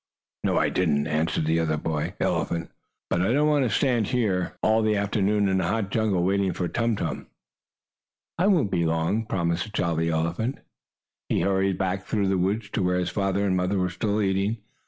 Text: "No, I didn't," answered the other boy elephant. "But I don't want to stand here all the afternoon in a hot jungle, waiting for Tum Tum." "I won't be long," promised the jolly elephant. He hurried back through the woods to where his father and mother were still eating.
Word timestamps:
"No, 0.43 0.57
I 0.57 0.69
didn't," 0.69 1.05
answered 1.05 1.45
the 1.45 1.59
other 1.59 1.77
boy 1.77 2.15
elephant. 2.19 2.71
"But 3.07 3.21
I 3.21 3.31
don't 3.31 3.47
want 3.47 3.65
to 3.65 3.69
stand 3.69 4.07
here 4.07 4.57
all 4.63 4.81
the 4.81 4.95
afternoon 4.95 5.47
in 5.47 5.61
a 5.61 5.67
hot 5.67 5.91
jungle, 5.91 6.23
waiting 6.23 6.53
for 6.53 6.67
Tum 6.67 6.95
Tum." 6.95 7.27
"I 8.35 8.47
won't 8.47 8.71
be 8.71 8.83
long," 8.83 9.27
promised 9.27 9.65
the 9.65 9.69
jolly 9.69 10.09
elephant. 10.09 10.57
He 11.29 11.41
hurried 11.41 11.77
back 11.77 12.05
through 12.07 12.29
the 12.29 12.39
woods 12.39 12.67
to 12.71 12.81
where 12.81 12.97
his 12.97 13.11
father 13.11 13.45
and 13.45 13.55
mother 13.55 13.77
were 13.77 13.91
still 13.91 14.19
eating. 14.23 14.57